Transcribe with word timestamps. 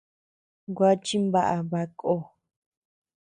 Gua 0.75 0.91
chimbaʼa 1.05 1.55
baʼa 1.69 1.87
ko. 1.99 2.13